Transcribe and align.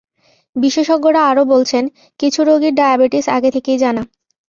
বিশেষজ্ঞরা 0.55 1.21
আরও 1.31 1.43
বলছেন, 1.45 1.83
কিছু 2.19 2.39
রোগীর 2.43 2.73
ডায়াবেটিস 2.75 3.25
আগে 3.29 3.49
থেকেই 3.55 3.77
জানা। 3.77 4.03